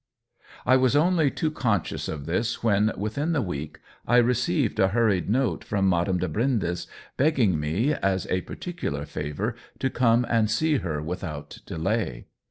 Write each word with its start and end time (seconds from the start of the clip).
I 0.65 0.77
was 0.77 0.95
only 0.95 1.29
too 1.29 1.51
conscious 1.51 2.07
of 2.07 2.25
this 2.25 2.63
when, 2.63 2.91
within 2.97 3.33
the 3.33 3.41
week, 3.43 3.79
I 4.07 4.17
received 4.17 4.79
a 4.79 4.87
hurried 4.87 5.29
note 5.29 5.63
from 5.63 5.87
Madame 5.87 6.17
de 6.17 6.27
Brindes, 6.27 6.87
begging 7.17 7.59
me, 7.59 7.93
as 7.93 8.25
a 8.31 8.41
particular 8.41 9.05
favor, 9.05 9.55
to 9.77 9.91
come 9.91 10.25
and 10.27 10.49
see 10.49 10.77
her 10.79 11.03
with 11.03 11.23
out 11.23 11.59
delay. 11.67 12.25